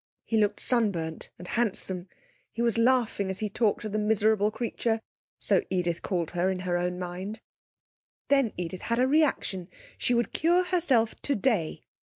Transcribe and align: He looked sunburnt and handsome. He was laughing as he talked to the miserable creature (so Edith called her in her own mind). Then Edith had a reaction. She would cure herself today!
He 0.25 0.35
looked 0.35 0.59
sunburnt 0.59 1.29
and 1.37 1.47
handsome. 1.47 2.07
He 2.51 2.63
was 2.63 2.79
laughing 2.79 3.29
as 3.29 3.37
he 3.37 3.49
talked 3.51 3.81
to 3.81 3.89
the 3.89 3.99
miserable 3.99 4.49
creature 4.49 4.99
(so 5.39 5.61
Edith 5.69 6.01
called 6.01 6.31
her 6.31 6.49
in 6.49 6.61
her 6.61 6.75
own 6.75 6.97
mind). 6.97 7.39
Then 8.27 8.51
Edith 8.57 8.81
had 8.81 8.97
a 8.97 9.07
reaction. 9.07 9.67
She 9.99 10.15
would 10.15 10.33
cure 10.33 10.63
herself 10.63 11.13
today! 11.21 11.83